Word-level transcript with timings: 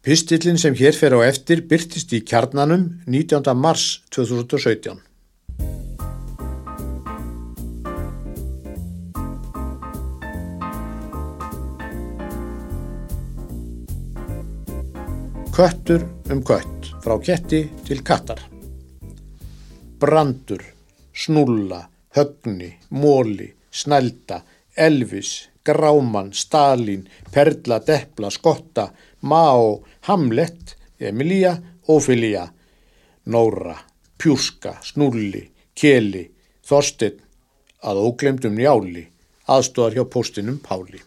Pistillin 0.00 0.56
sem 0.56 0.72
hér 0.72 0.96
fer 0.96 1.12
á 1.12 1.20
eftir 1.28 1.60
byrtist 1.68 2.14
í 2.16 2.22
kjarnanum 2.24 2.86
19. 3.04 3.52
mars 3.52 4.00
2017. 4.16 4.96
Köttur 15.52 16.06
um 16.32 16.40
kött, 16.48 16.88
frá 17.04 17.18
ketti 17.20 17.66
til 17.84 18.00
kattar. 18.00 18.40
Brandur, 20.00 20.64
snulla, 21.12 21.82
högni, 22.16 22.72
móli, 22.88 23.52
snælda, 23.68 24.40
elvis, 24.80 25.50
gráman, 25.60 26.32
stalin, 26.32 27.04
perla, 27.34 27.82
depla, 27.84 28.32
skotta, 28.32 28.88
Mao, 29.20 29.82
Hamlet, 30.08 30.76
Emilia, 31.00 31.58
Ophelia, 31.88 32.48
Nóra, 33.26 33.76
Pjúska, 34.18 34.78
Snúli, 34.82 35.46
Keli, 35.74 36.26
Þorstein, 36.66 37.20
að 37.82 38.02
óglemdum 38.04 38.56
njáli, 38.56 39.06
aðstóðar 39.48 39.96
hjá 39.96 40.04
postinum 40.12 40.58
Páli. 40.62 41.00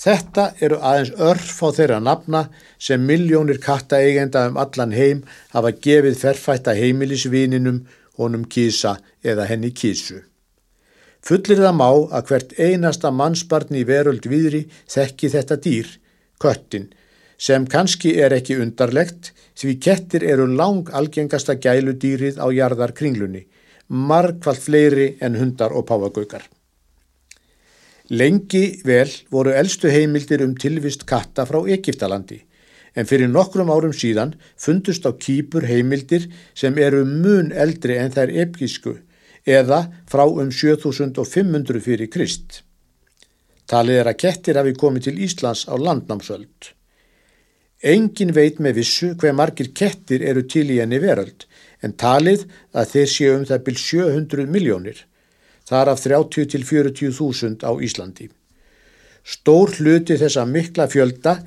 Þetta 0.00 0.46
eru 0.64 0.78
aðeins 0.80 1.12
örf 1.20 1.58
á 1.60 1.68
þeirra 1.76 1.98
nafna 2.00 2.46
sem 2.80 3.02
miljónir 3.04 3.58
kattaeigenda 3.60 4.46
um 4.48 4.56
allan 4.56 4.94
heim 4.96 5.26
hafa 5.52 5.74
gefið 5.76 6.16
ferfætta 6.22 6.72
heimilisvininum 6.78 7.82
honum 8.16 8.46
kísa 8.48 8.96
eða 9.24 9.44
henni 9.50 9.74
kísu. 9.76 10.22
Fullir 11.20 11.60
það 11.60 11.74
má 11.76 11.88
að 12.16 12.30
hvert 12.30 12.54
einasta 12.56 13.10
mannsbarn 13.12 13.76
í 13.76 13.84
veröld 13.88 14.24
viðri 14.30 14.62
þekki 14.88 15.28
þetta 15.34 15.58
dýr, 15.60 15.90
köttin, 16.40 16.88
sem 17.36 17.66
kannski 17.68 18.14
er 18.20 18.32
ekki 18.36 18.56
undarlegt 18.60 19.32
því 19.60 19.74
kettir 19.84 20.24
eru 20.24 20.46
lang 20.48 20.88
algengasta 20.96 21.58
gæludýrið 21.60 22.40
á 22.40 22.46
jarðar 22.56 22.94
kringlunni, 22.96 23.44
margfald 23.88 24.60
fleiri 24.64 25.10
en 25.20 25.36
hundar 25.36 25.76
og 25.76 25.86
páfagaukar. 25.90 26.46
Lengi 28.10 28.80
vel 28.84 29.10
voru 29.30 29.52
eldstu 29.54 29.90
heimildir 29.92 30.42
um 30.42 30.56
tilvist 30.56 31.04
katta 31.06 31.44
frá 31.46 31.60
Egiptalandi, 31.76 32.40
en 32.96 33.06
fyrir 33.06 33.28
nokkrum 33.30 33.70
árum 33.70 33.92
síðan 33.94 34.32
fundust 34.58 35.04
á 35.06 35.12
kýpur 35.12 35.68
heimildir 35.68 36.26
sem 36.54 36.74
eru 36.80 37.04
mun 37.04 37.52
eldri 37.52 38.00
en 38.00 38.10
þær 38.10 38.32
epísku 38.46 38.96
eða 39.46 39.86
frá 40.10 40.26
um 40.26 40.50
7500 40.52 41.80
fyrir 41.84 42.10
Krist. 42.12 42.62
Talið 43.70 44.00
er 44.02 44.10
að 44.10 44.20
kettir 44.24 44.58
hafi 44.58 44.74
komið 44.74 45.06
til 45.08 45.20
Íslands 45.26 45.66
á 45.70 45.74
landnámsöld. 45.78 46.72
Engin 47.80 48.34
veit 48.36 48.58
með 48.60 48.80
vissu 48.80 49.14
hver 49.16 49.32
margir 49.32 49.70
kettir 49.72 50.20
eru 50.26 50.42
til 50.44 50.66
í 50.68 50.80
enni 50.82 50.98
veröld 51.00 51.46
en 51.80 51.94
talið 51.96 52.44
að 52.76 52.90
þeir 52.92 53.08
séu 53.14 53.36
um 53.38 53.46
það 53.48 53.64
byrj 53.68 53.80
700 53.84 54.50
miljónir, 54.52 54.98
þar 55.64 55.94
af 55.94 56.02
30 56.04 56.50
til 56.52 56.66
40 56.66 57.14
þúsund 57.16 57.64
á 57.64 57.72
Íslandi. 57.72 58.28
Stór 59.24 59.72
hluti 59.78 60.18
þessa 60.20 60.44
mikla 60.44 60.88
fjölda 60.92 61.38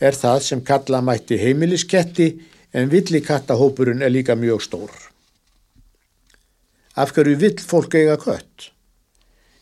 er 0.00 0.14
það 0.14 0.40
sem 0.46 0.62
kalla 0.62 1.02
mætti 1.02 1.38
heimilisketti 1.40 2.30
en 2.72 2.90
villikattahópurinn 2.92 4.02
er 4.02 4.14
líka 4.14 4.38
mjög 4.38 4.62
stór. 4.62 5.09
Af 6.98 7.12
hverju 7.14 7.36
vill 7.38 7.60
fólk 7.62 7.94
eiga 7.94 8.16
kött? 8.18 8.70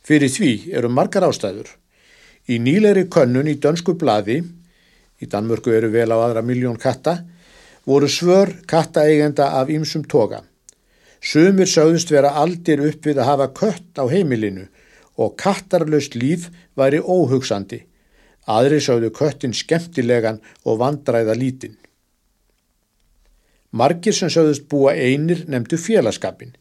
Fyrir 0.01 0.31
því 0.33 0.53
eru 0.73 0.89
margar 0.89 1.27
ástæður. 1.27 1.69
Í 2.49 2.57
nýleiri 2.57 3.05
könnun 3.13 3.51
í 3.51 3.59
dönsku 3.61 3.93
bladi, 4.01 4.39
í 5.21 5.27
Danmörku 5.29 5.75
eru 5.77 5.91
vel 5.93 6.09
á 6.09 6.17
aðra 6.17 6.41
miljón 6.41 6.79
katta, 6.81 7.19
voru 7.85 8.09
svör 8.09 8.55
kattaeigenda 8.67 9.51
af 9.61 9.69
ýmsum 9.69 10.07
toga. 10.09 10.41
Sumir 11.21 11.69
sögðust 11.69 12.09
vera 12.15 12.31
aldir 12.41 12.81
upp 12.81 13.05
við 13.05 13.21
að 13.21 13.29
hafa 13.29 13.49
kött 13.53 14.01
á 14.01 14.09
heimilinu 14.09 14.65
og 15.19 15.35
kattarlaust 15.37 16.17
líf 16.17 16.47
væri 16.79 17.03
óhugsandi. 17.03 17.83
Aðri 18.49 18.79
sögðu 18.81 19.11
köttin 19.13 19.53
skemmtilegan 19.53 20.41
og 20.65 20.81
vandræða 20.81 21.35
lítinn. 21.37 21.77
Margir 23.77 24.17
sem 24.17 24.33
sögðust 24.33 24.65
búa 24.71 24.95
einir 24.97 25.45
nefndu 25.45 25.77
félagskapin. 25.77 26.55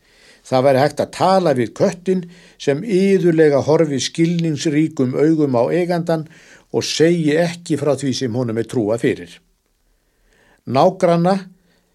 Það 0.47 0.63
væri 0.63 0.79
hægt 0.79 1.01
að 1.03 1.11
tala 1.17 1.53
við 1.57 1.73
köttin 1.75 2.21
sem 2.61 2.83
yðurlega 2.83 3.59
horfi 3.67 3.99
skilningsríkum 3.99 5.17
augum 5.19 5.57
á 5.59 5.63
eigandan 5.75 6.27
og 6.71 6.85
segi 6.87 7.35
ekki 7.35 7.75
frá 7.79 7.95
því 7.99 8.13
sem 8.21 8.37
honum 8.39 8.59
er 8.61 8.69
trúa 8.71 8.95
fyrir. 9.01 9.33
Nágranna 10.67 11.35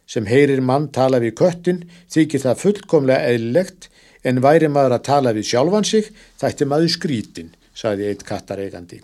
sem 0.07 0.29
heyrir 0.29 0.61
mann 0.61 0.91
tala 0.93 1.21
við 1.23 1.37
köttin 1.41 1.83
þykir 2.13 2.45
það 2.45 2.61
fullkomlega 2.67 3.33
eðlilegt 3.33 3.89
en 4.29 4.43
væri 4.45 4.69
maður 4.69 4.99
að 4.99 5.07
tala 5.09 5.33
við 5.33 5.49
sjálfan 5.49 5.89
sig 5.89 6.13
þætti 6.41 6.69
maður 6.69 6.95
skrítin, 6.97 7.51
sagði 7.75 8.11
eitt 8.11 8.27
kattareigandi. 8.29 9.01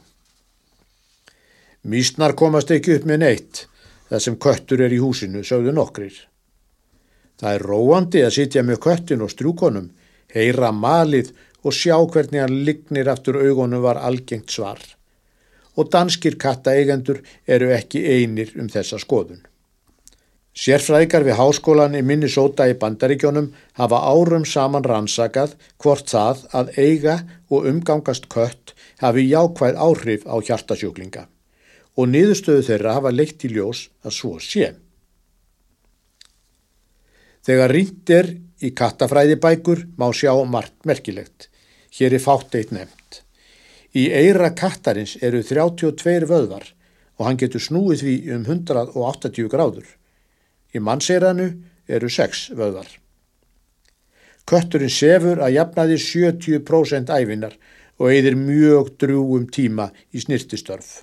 Mísnar 1.88 2.37
komast 2.37 2.70
ekki 2.75 2.98
upp 2.98 3.08
með 3.08 3.22
neitt 3.25 3.64
þar 4.10 4.25
sem 4.25 4.37
köttur 4.41 4.82
er 4.84 4.92
í 4.92 5.00
húsinu, 5.00 5.41
sögðu 5.44 5.72
nokkrir. 5.72 6.28
Það 7.38 7.54
er 7.54 7.66
róandi 7.71 8.22
að 8.26 8.34
sitja 8.34 8.65
með 8.66 8.81
köttin 8.87 9.22
og 9.22 9.31
strúkonum, 9.31 9.91
heyra 10.34 10.72
malið 10.75 11.32
og 11.62 11.75
sjá 11.75 11.97
hvernig 11.99 12.43
hann 12.43 12.62
lignir 12.66 13.10
aftur 13.10 13.38
augunum 13.43 13.84
var 13.84 14.00
algengt 14.03 14.50
svar. 14.50 14.81
Og 15.78 15.91
danskir 15.93 16.34
kattaeigendur 16.41 17.22
eru 17.47 17.71
ekki 17.75 18.03
einir 18.03 18.50
um 18.59 18.66
þessa 18.72 18.99
skoðun. 18.99 19.44
Sérfræðikar 20.59 21.22
við 21.22 21.37
háskólan 21.38 21.94
í 21.94 22.03
Minnesota 22.03 22.66
í 22.66 22.75
Bandaríkjónum 22.81 23.53
hafa 23.78 24.00
árum 24.10 24.43
saman 24.43 24.82
rannsakað 24.82 25.55
hvort 25.78 26.10
það 26.10 26.41
að 26.50 26.72
eiga 26.82 27.20
og 27.47 27.69
umgangast 27.70 28.26
kött 28.32 28.75
hafi 28.99 29.28
jákvæð 29.31 29.78
áhrif 29.78 30.26
á 30.26 30.34
hjartasjúklinga 30.43 31.28
og 31.99 32.10
niðurstöðu 32.10 32.65
þeirra 32.66 32.97
hafa 32.99 33.15
leitt 33.15 33.47
í 33.47 33.53
ljós 33.55 33.87
að 34.03 34.16
svo 34.19 34.34
sé. 34.43 34.72
Þegar 37.47 37.75
rýnt 37.75 38.10
er 38.10 38.31
í 38.62 38.72
kattafræðibækur 38.75 39.84
má 39.99 40.09
sjá 40.12 40.32
margt 40.44 40.87
merkilegt. 40.88 41.49
Hér 41.94 42.16
er 42.19 42.22
fátt 42.22 42.54
eitt 42.59 42.72
nefnt. 42.75 43.22
Í 43.97 44.10
eira 44.12 44.50
kattarins 44.54 45.16
eru 45.25 45.43
32 45.43 46.28
vöðvar 46.28 46.66
og 47.19 47.26
hann 47.26 47.41
getur 47.41 47.62
snúið 47.62 48.04
því 48.04 48.15
um 48.37 48.44
180 48.47 49.50
gráður. 49.50 49.87
Í 50.75 50.78
mannseiranu 50.84 51.49
eru 51.88 52.10
6 52.12 52.50
vöðvar. 52.59 52.88
Kötturinn 54.49 54.93
sefur 54.93 55.43
að 55.44 55.56
jafnaði 55.59 55.99
70% 56.00 57.10
æfinar 57.12 57.56
og 57.99 58.12
eigðir 58.12 58.38
mjög 58.38 58.94
drúum 59.03 59.49
tíma 59.53 59.91
í 60.15 60.22
snirtistörf. 60.22 61.03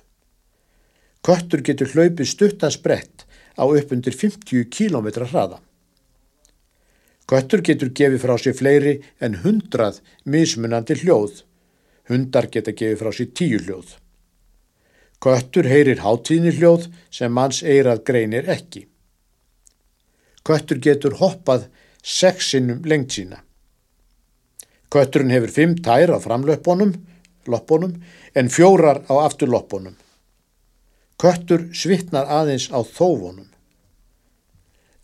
Köttur 1.26 1.62
getur 1.66 1.90
hlaupið 1.92 2.30
stuttasbrett 2.30 3.26
á 3.58 3.64
uppundir 3.66 4.14
50 4.14 4.66
km 4.70 5.10
hraða. 5.26 5.60
Köttur 7.26 7.62
getur 7.66 7.90
gefið 7.90 8.22
frá 8.22 8.36
sér 8.38 8.54
fleiri 8.54 8.96
en 9.18 9.40
hundrað 9.42 9.98
mismunandi 10.30 10.94
hljóð. 11.00 11.42
Hundar 12.06 12.46
geta 12.54 12.70
gefið 12.70 13.00
frá 13.00 13.10
sér 13.14 13.32
tíu 13.34 13.58
hljóð. 13.64 13.96
Köttur 15.18 15.66
heyrir 15.66 16.04
hátíðni 16.04 16.52
hljóð 16.54 16.86
sem 17.10 17.32
manns 17.32 17.64
eirað 17.66 18.04
greinir 18.06 18.46
ekki. 18.52 18.84
Köttur 20.46 20.78
getur 20.78 21.16
hoppað 21.18 21.66
sexinum 22.06 22.84
lengt 22.86 23.16
sína. 23.16 23.40
Kötturinn 24.92 25.34
hefur 25.34 25.50
fimm 25.50 25.74
tær 25.82 26.12
á 26.14 26.22
framlöpunum 26.22 26.94
en 28.38 28.52
fjórar 28.54 29.02
á 29.10 29.14
afturlöpunum. 29.26 29.96
Köttur 31.18 31.66
svitnar 31.74 32.30
aðeins 32.30 32.70
á 32.70 32.86
þófunum. 32.86 33.50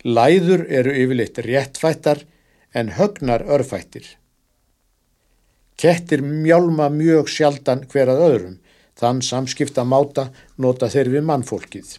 Læður 0.02 0.64
eru 0.66 0.90
yfirleitt 0.98 1.38
réttfættar 1.46 2.24
en 2.74 2.88
högnar 2.98 3.44
örfættir. 3.46 4.06
Kettir 5.78 6.22
mjálma 6.22 6.88
mjög 6.90 7.30
sjaldan 7.30 7.84
hverað 7.90 8.24
öðrum, 8.26 8.56
þann 8.98 9.22
samskipta 9.22 9.84
máta 9.86 10.28
nota 10.58 10.88
þeir 10.90 11.12
við 11.14 11.24
mannfólkið. 11.30 11.94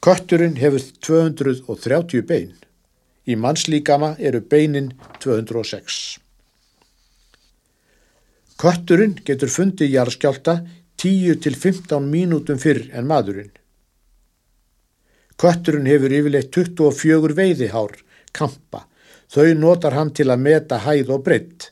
Kötturinn 0.00 0.56
hefur 0.56 0.80
230 1.04 2.24
bein. 2.24 2.56
Í 3.28 3.36
mannslíkama 3.36 4.14
eru 4.18 4.40
beinin 4.40 4.94
206. 5.20 6.20
Kötturinn 8.60 9.18
getur 9.24 9.52
fundið 9.52 9.92
jarðskjálta 9.92 10.62
10-15 11.00 12.08
mínútum 12.08 12.60
fyrr 12.60 12.88
en 12.96 13.08
maðurinn. 13.08 13.52
Kötturinn 15.40 15.88
hefur 15.88 16.12
yfirleitt 16.12 16.52
24 16.52 17.36
veiðihár, 17.38 17.94
kampa. 18.36 18.84
Þau 19.32 19.54
notar 19.56 19.94
hann 19.96 20.10
til 20.12 20.28
að 20.28 20.42
meta 20.44 20.80
hæð 20.84 21.14
og 21.14 21.22
breytt. 21.24 21.70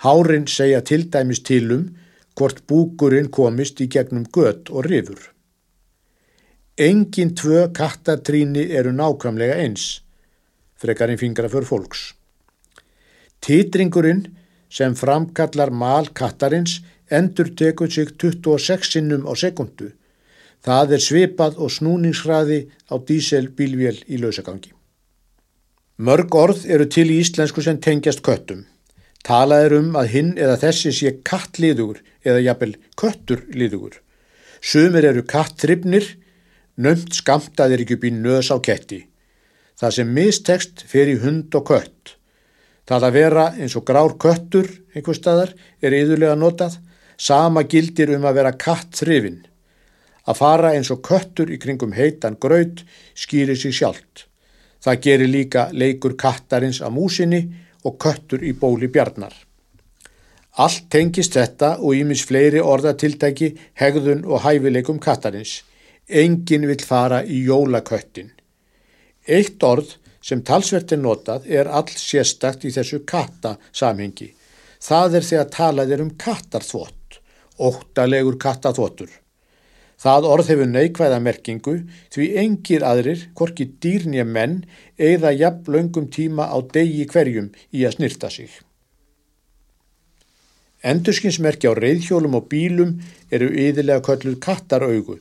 Hárin 0.00 0.46
segja 0.48 0.80
til 0.80 1.04
dæmis 1.12 1.42
tilum 1.44 1.90
hvort 2.38 2.62
búkurinn 2.70 3.28
komist 3.28 3.82
í 3.84 3.88
gegnum 3.92 4.24
gött 4.32 4.70
og 4.72 4.88
rifur. 4.88 5.20
Engin 6.80 7.34
tvö 7.36 7.66
kattatríni 7.76 8.62
eru 8.78 8.94
nákvæmlega 8.96 9.58
eins, 9.60 10.00
frekarinn 10.80 11.20
fingra 11.20 11.50
fyrir 11.52 11.68
fólks. 11.68 12.14
Títringurinn 13.44 14.22
sem 14.72 14.96
framkallar 14.96 15.74
mal 15.74 16.08
kattarins 16.16 16.78
endur 17.10 17.52
tekur 17.52 17.90
sig 17.92 18.14
26 18.16 18.94
sinnum 18.94 19.28
á 19.28 19.36
sekundu. 19.36 19.90
Það 20.66 20.92
er 20.96 21.02
svipað 21.04 21.56
og 21.56 21.72
snúningshraði 21.72 22.60
á 22.92 22.94
díselbílvél 23.00 24.02
í 24.08 24.20
lausagangi. 24.20 24.74
Mörg 26.00 26.34
orð 26.36 26.66
eru 26.68 26.86
til 26.88 27.08
í 27.12 27.18
íslensku 27.20 27.64
sem 27.64 27.80
tengjast 27.80 28.22
köttum. 28.24 28.66
Talað 29.24 29.66
er 29.66 29.74
um 29.76 29.96
að 30.00 30.12
hinn 30.14 30.30
eða 30.40 30.56
þessi 30.62 30.92
sé 30.96 31.12
kattliðugur 31.28 32.00
eða 32.24 32.44
jafnvel 32.44 32.74
kötturliðugur. 33.00 33.98
Sumir 34.60 35.04
eru 35.08 35.24
kattribnir, 35.28 36.06
nömt 36.76 37.16
skamtað 37.16 37.76
er 37.76 37.84
ekki 37.84 37.98
upp 37.98 38.06
í 38.08 38.12
nöðs 38.16 38.48
á 38.52 38.56
ketti. 38.64 39.02
Það 39.80 39.94
sem 39.96 40.14
mistekst 40.16 40.84
fer 40.88 41.08
í 41.08 41.18
hund 41.20 41.52
og 41.56 41.68
kött. 41.68 42.16
Það 42.88 43.06
að 43.06 43.16
vera 43.16 43.44
eins 43.56 43.76
og 43.78 43.84
grár 43.88 44.16
köttur 44.20 44.68
einhver 44.96 45.16
staðar 45.16 45.54
er 45.80 45.96
yðurlega 45.96 46.36
notað, 46.36 46.80
sama 47.16 47.62
gildir 47.68 48.12
um 48.16 48.24
að 48.28 48.40
vera 48.40 48.56
kattrifin. 48.56 49.44
Að 50.28 50.40
fara 50.40 50.72
eins 50.76 50.90
og 50.92 51.02
köttur 51.06 51.50
í 51.50 51.58
kringum 51.60 51.94
heitan 51.96 52.36
graut 52.40 52.84
skýrir 53.14 53.56
sig 53.56 53.74
sjálft. 53.76 54.26
Það 54.80 55.00
gerir 55.04 55.30
líka 55.30 55.68
leikur 55.72 56.16
kattarins 56.16 56.80
að 56.80 56.96
músinni 56.96 57.40
og 57.84 57.96
köttur 58.00 58.44
í 58.44 58.52
bóli 58.56 58.88
bjarnar. 58.92 59.32
Allt 60.60 60.88
tengist 60.90 61.36
þetta 61.36 61.76
og 61.78 61.94
ímis 61.96 62.24
fleiri 62.26 62.60
orðatiltæki, 62.60 63.52
hegðun 63.78 64.24
og 64.26 64.42
hæfileikum 64.44 64.98
kattarins. 65.00 65.60
Engin 66.08 66.66
vil 66.66 66.80
fara 66.82 67.22
í 67.22 67.44
jólaköttin. 67.46 68.32
Eitt 69.28 69.62
orð 69.62 69.94
sem 70.20 70.42
talsvert 70.42 70.92
er 70.92 71.00
notað 71.00 71.46
er 71.48 71.70
all 71.70 71.88
sérstakt 71.94 72.66
í 72.66 72.72
þessu 72.74 73.04
kattasamhengi. 73.08 74.32
Það 74.80 75.16
er 75.20 75.26
þegar 75.28 75.50
talað 75.54 75.94
er 75.94 76.02
um 76.04 76.12
kattarþvott, 76.18 77.20
óttalegur 77.60 78.38
kattaþvottur. 78.40 79.10
Það 80.00 80.26
orð 80.32 80.48
hefur 80.48 80.68
neikvæða 80.70 81.18
merkingu 81.20 81.74
því 82.14 82.26
engir 82.40 82.84
aðrir, 82.88 83.26
korki 83.36 83.66
dýrnja 83.84 84.24
menn, 84.24 84.62
eða 84.96 85.34
jafn 85.36 85.74
laungum 85.74 86.06
tíma 86.08 86.48
á 86.48 86.56
degi 86.72 87.04
hverjum 87.10 87.50
í 87.76 87.84
að 87.84 87.98
snirta 87.98 88.30
sig. 88.32 88.48
Endurskinsmerki 90.80 91.68
á 91.68 91.76
reyðhjólum 91.76 92.38
og 92.38 92.46
bílum 92.48 92.94
eru 93.28 93.50
yðilega 93.52 94.00
kölluð 94.06 94.38
kattaraugu, 94.40 95.18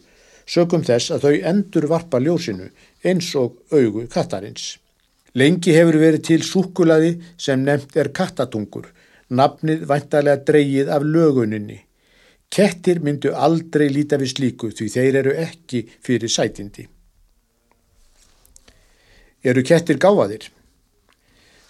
sögum 0.47 0.85
þess 0.87 1.11
að 1.11 1.25
þau 1.25 1.35
endur 1.51 1.89
varpa 1.91 2.23
ljósinu 2.23 2.69
eins 3.03 3.33
og 3.35 3.59
augu 3.75 4.05
kattarins. 4.07 4.77
Lengi 5.35 5.75
hefur 5.75 5.99
verið 5.99 6.23
til 6.29 6.39
súkulaði 6.47 7.11
sem 7.37 7.67
nefnt 7.67 7.99
er 7.99 8.13
kattatungur, 8.15 8.87
nafnið 9.29 9.83
væntalega 9.91 10.39
dreyið 10.47 10.95
af 10.95 11.03
löguninni. 11.03 11.81
Kettir 12.49 12.99
myndu 13.05 13.33
aldrei 13.37 13.89
líta 13.93 14.17
við 14.17 14.31
slíku 14.33 14.71
því 14.73 14.87
þeir 14.93 15.17
eru 15.21 15.33
ekki 15.37 15.83
fyrir 16.05 16.31
sætindi. 16.33 16.87
Eru 19.45 19.61
kettir 19.63 19.99
gáfaðir? 20.01 20.49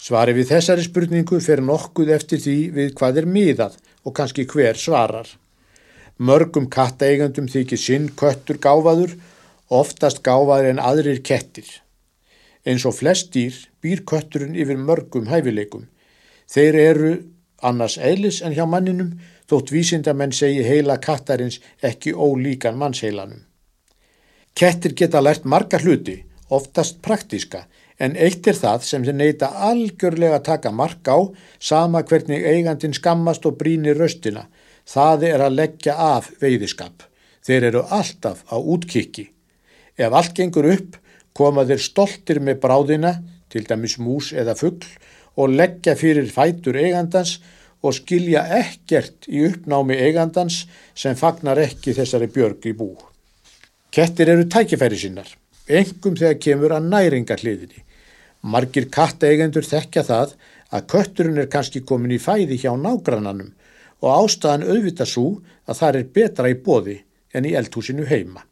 Svari 0.00 0.32
við 0.34 0.48
þessari 0.54 0.86
spurningu 0.86 1.38
fer 1.44 1.60
nokkuð 1.60 2.14
eftir 2.16 2.40
því 2.40 2.56
við 2.76 2.94
hvað 2.96 3.20
er 3.20 3.28
miðað 3.28 3.76
og 4.08 4.14
kannski 4.16 4.46
hver 4.48 4.80
svarar. 4.80 5.28
Mörgum 6.16 6.70
kattaeigandum 6.72 7.48
þykir 7.52 7.80
sinn 7.80 8.08
köttur 8.16 8.56
gáfaður, 8.60 9.12
oftast 9.68 10.22
gáfaður 10.24 10.70
en 10.72 10.80
aðrir 10.80 11.20
kettir. 11.24 11.68
Eins 12.64 12.86
og 12.88 12.96
flest 12.96 13.30
dýr 13.36 13.56
býr 13.84 14.02
kötturinn 14.08 14.56
yfir 14.56 14.80
mörgum 14.80 15.28
hæfileikum. 15.28 15.86
Þeir 16.48 16.80
eru 16.80 17.12
annars 17.62 17.98
eilis 18.00 18.40
en 18.40 18.56
hjá 18.56 18.64
manninum 18.68 19.14
þótt 19.50 19.72
vísindamenn 19.74 20.34
segi 20.34 20.62
heila 20.62 21.00
kattarins 21.02 21.58
ekki 21.82 22.14
ólíkan 22.14 22.78
mannsheilanum. 22.78 23.42
Kettir 24.54 24.94
geta 24.98 25.22
lært 25.22 25.44
marga 25.44 25.78
hluti, 25.82 26.20
oftast 26.50 27.00
praktiska, 27.02 27.64
en 28.00 28.16
eitt 28.16 28.46
er 28.48 28.56
það 28.56 28.86
sem 28.86 29.04
þeir 29.06 29.18
neyta 29.18 29.50
algjörlega 29.70 30.40
að 30.40 30.46
taka 30.48 30.72
mark 30.72 31.10
á 31.10 31.18
sama 31.58 32.02
hvernig 32.02 32.46
eigandin 32.46 32.96
skammast 32.96 33.46
og 33.46 33.58
brínir 33.60 33.98
röstina. 33.98 34.46
Það 34.86 35.26
er 35.28 35.44
að 35.44 35.56
leggja 35.58 35.94
af 35.94 36.30
veiðiskap. 36.40 37.04
Þeir 37.46 37.68
eru 37.70 37.84
alltaf 37.88 38.42
á 38.48 38.56
útkikki. 38.58 39.28
Ef 39.96 40.12
allt 40.16 40.34
gengur 40.36 40.68
upp, 40.72 40.96
koma 41.36 41.66
þeir 41.68 41.82
stoltir 41.84 42.40
með 42.40 42.60
bráðina, 42.64 43.14
til 43.50 43.66
dæmis 43.68 43.98
mús 43.98 44.32
eða 44.32 44.56
fuggl, 44.58 44.88
og 45.36 45.54
leggja 45.54 45.94
fyrir 45.98 46.28
fætur 46.32 46.78
eigandans 46.80 47.38
og 47.80 47.96
skilja 47.96 48.42
ekkert 48.60 49.28
í 49.28 49.44
uppnámi 49.48 49.96
eigandans 49.96 50.64
sem 50.94 51.16
fagnar 51.16 51.60
ekki 51.62 51.94
þessari 51.96 52.28
björg 52.32 52.66
í 52.68 52.74
bú. 52.76 52.90
Kettir 53.90 54.30
eru 54.34 54.46
tækifæri 54.46 54.98
sinnar, 55.00 55.30
engum 55.66 56.16
þegar 56.18 56.38
kemur 56.44 56.74
að 56.76 56.90
næringa 56.92 57.38
hliðinni. 57.40 57.84
Margir 58.42 58.86
kattaeigendur 58.92 59.66
þekkja 59.66 60.04
það 60.06 60.36
að 60.70 60.86
kötturinn 60.92 61.40
er 61.42 61.48
kannski 61.52 61.82
komin 61.84 62.14
í 62.14 62.20
fæði 62.22 62.60
hjá 62.62 62.70
nágrannanum 62.78 63.50
og 64.00 64.12
ástæðan 64.14 64.68
auðvita 64.68 65.06
svo 65.08 65.40
að 65.66 65.80
það 65.80 65.98
er 65.98 66.12
betra 66.14 66.52
í 66.52 66.56
bóði 66.56 67.00
en 67.34 67.48
í 67.48 67.54
eldhúsinu 67.58 68.06
heima. 68.08 68.44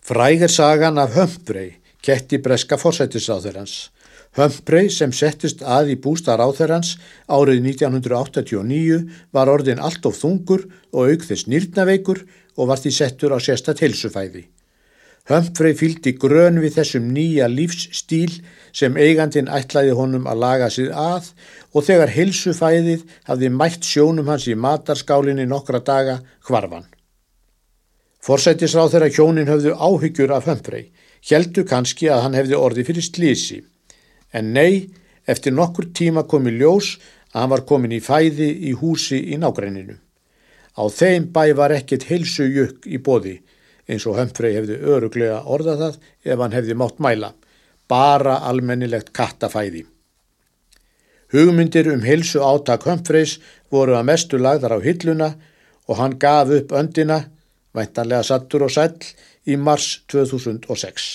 Frægir 0.00 0.50
sagan 0.50 0.98
af 0.98 1.12
hömbrei, 1.14 1.76
ketti 2.02 2.40
breska 2.40 2.78
forsættisáþurans. 2.80 3.90
Humphrey 4.38 4.86
sem 4.94 5.10
settist 5.10 5.64
að 5.66 5.96
í 5.96 5.96
bústar 5.98 6.38
áþerrans 6.38 6.94
árið 7.26 7.64
1989 7.66 9.00
var 9.34 9.50
orðin 9.50 9.82
allt 9.82 10.06
of 10.06 10.20
þungur 10.20 10.68
og 10.94 11.10
auk 11.10 11.26
þess 11.26 11.48
nýrnaveikur 11.50 12.22
og 12.56 12.70
var 12.70 12.78
því 12.78 12.92
settur 12.94 13.34
á 13.34 13.38
sérstatt 13.42 13.82
helsufæði. 13.82 14.44
Humphrey 15.30 15.74
fylgdi 15.76 16.14
grön 16.18 16.60
við 16.62 16.78
þessum 16.78 17.10
nýja 17.14 17.48
lífsstíl 17.50 18.38
sem 18.74 18.96
eigandin 18.96 19.50
ætlaði 19.50 19.92
honum 19.98 20.30
að 20.30 20.40
laga 20.44 20.70
sig 20.70 20.88
að 20.94 21.32
og 21.74 21.84
þegar 21.86 22.14
helsufæðið 22.14 23.04
hafði 23.28 23.50
mætt 23.54 23.86
sjónum 23.86 24.30
hans 24.30 24.46
í 24.46 24.54
matarskálinni 24.54 25.46
nokkra 25.50 25.82
daga 25.82 26.20
hvarfan. 26.48 26.86
Forsættisráð 28.22 28.94
þeirra 28.94 29.10
hjónin 29.10 29.50
höfðu 29.50 29.74
áhyggjur 29.74 30.34
af 30.36 30.48
Humphrey, 30.48 30.90
heldu 31.30 31.64
kannski 31.64 32.10
að 32.12 32.26
hann 32.26 32.36
hefði 32.38 32.58
orði 32.58 32.86
fyrir 32.88 33.06
slísi. 33.06 33.62
En 34.32 34.52
nei, 34.54 34.90
eftir 35.26 35.54
nokkur 35.54 35.90
tíma 35.94 36.26
komi 36.28 36.52
ljós 36.54 36.96
að 37.32 37.40
hann 37.40 37.52
var 37.54 37.66
komin 37.66 37.94
í 37.94 38.02
fæði 38.02 38.50
í 38.70 38.74
húsi 38.78 39.20
í 39.34 39.38
nágræninu. 39.38 39.96
Á 40.78 40.82
þeim 40.88 41.30
bæ 41.34 41.54
var 41.58 41.74
ekkert 41.74 42.08
heilsu 42.10 42.46
jökk 42.46 42.86
í 42.86 42.98
bóði 43.02 43.40
eins 43.90 44.06
og 44.06 44.18
Hömfrey 44.18 44.54
hefði 44.54 44.78
öruglega 44.94 45.40
orðað 45.50 45.82
það 45.84 45.96
ef 46.32 46.42
hann 46.42 46.54
hefði 46.54 46.76
mátt 46.78 47.00
mæla. 47.02 47.32
Bara 47.90 48.36
almennilegt 48.46 49.10
kattafæði. 49.16 49.84
Hugmyndir 51.34 51.90
um 51.92 52.04
heilsu 52.06 52.42
átak 52.42 52.86
Hömfreys 52.86 53.38
voru 53.70 53.96
að 53.98 54.06
mestu 54.10 54.38
lagðar 54.38 54.78
á 54.78 54.80
hilluna 54.82 55.30
og 55.90 55.98
hann 55.98 56.18
gaf 56.22 56.50
upp 56.54 56.74
öndina, 56.74 57.24
væntanlega 57.74 58.26
sattur 58.26 58.66
og 58.66 58.74
sæll, 58.74 58.98
í 59.46 59.56
mars 59.56 60.02
2006. 60.10 61.10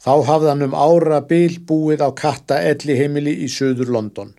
Þá 0.00 0.12
hafði 0.24 0.48
hann 0.48 0.64
um 0.64 0.76
ára 0.76 1.20
bil 1.28 1.58
búið 1.68 2.00
á 2.00 2.08
katta 2.16 2.60
elli 2.64 2.96
heimili 2.96 3.34
í 3.44 3.48
söður 3.52 3.92
London. 3.92 4.32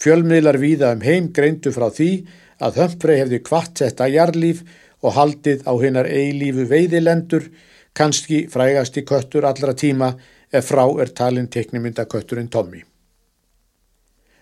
Fjölmiðlar 0.00 0.58
víða 0.58 0.94
um 0.96 1.04
heim 1.04 1.28
greindu 1.36 1.70
frá 1.70 1.86
því 1.94 2.10
að 2.58 2.80
Humphrey 2.80 3.20
hefði 3.20 3.40
kvart 3.46 3.82
þetta 3.84 4.08
jarlíf 4.10 4.64
og 5.00 5.14
haldið 5.16 5.62
á 5.68 5.72
hinnar 5.80 6.08
eilífu 6.10 6.66
veiðilendur, 6.68 7.46
kannski 7.94 8.46
frægasti 8.50 9.04
köttur 9.06 9.46
allra 9.46 9.74
tíma 9.74 10.14
ef 10.50 10.70
frá 10.72 10.84
er 11.02 11.14
talin 11.14 11.48
teknimynda 11.48 12.06
kötturinn 12.10 12.50
Tommy. 12.50 12.82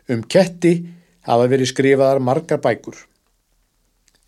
Um 0.09 0.25
ketti 0.25 0.73
hafa 1.29 1.49
verið 1.53 1.73
skrifaðar 1.75 2.25
margar 2.25 2.63
bækur. 2.65 2.97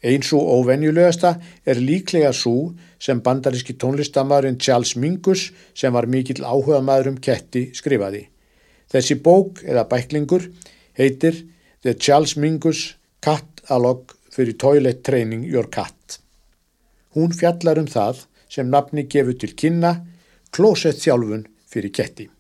Eins 0.01 0.31
og 0.33 0.47
óvenjulegasta 0.49 1.35
er 1.69 1.81
líklega 1.81 2.31
svo 2.33 2.73
sem 3.01 3.21
bandaríski 3.21 3.75
tónlistamæðurinn 3.77 4.61
Charles 4.61 4.95
Mingus 4.97 5.51
sem 5.77 5.93
var 5.93 6.09
mikill 6.09 6.41
áhuga 6.41 6.81
maður 6.81 7.13
um 7.13 7.19
ketti 7.21 7.67
skrifaði. 7.77 8.25
Þessi 8.91 9.19
bók 9.21 9.61
eða 9.63 9.85
bæklingur 9.91 10.49
heitir 10.97 11.45
The 11.85 11.95
Charles 11.95 12.37
Mingus 12.37 12.95
Cat-alog 13.21 14.17
fyrir 14.33 14.57
Toilet 14.57 15.05
Training 15.05 15.45
Your 15.45 15.69
Cat. 15.69 16.21
Hún 17.15 17.37
fjallar 17.37 17.81
um 17.83 17.89
það 17.91 18.25
sem 18.51 18.73
nafni 18.73 19.05
gefur 19.05 19.37
til 19.37 19.53
kynna 19.53 19.99
klósett 20.51 21.03
þjálfun 21.03 21.45
fyrir 21.71 21.93
ketti. 21.93 22.31